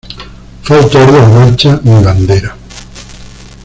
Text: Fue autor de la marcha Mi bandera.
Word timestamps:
Fue 0.63 0.77
autor 0.79 1.11
de 1.11 1.19
la 1.21 1.27
marcha 1.29 1.79
Mi 1.83 2.03
bandera. 2.03 2.57